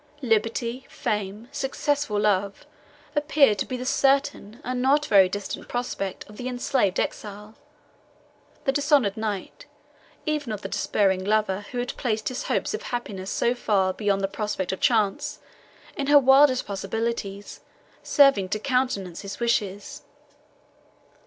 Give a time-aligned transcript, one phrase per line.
[0.23, 2.65] Liberty, fame, successful love,
[3.15, 7.53] appeared to be the certain and not very distant prospect of the enslaved exile,
[8.63, 9.67] the dishonoured knight,
[10.25, 14.21] even of the despairing lover who had placed his hopes of happiness so far beyond
[14.21, 15.37] the prospect of chance,
[15.95, 17.59] in her wildest possibilities,
[18.01, 20.01] serving to countenance his wishes.